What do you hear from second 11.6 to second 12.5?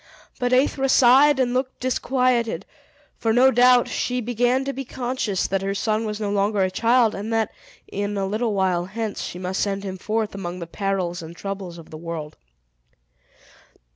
of the world.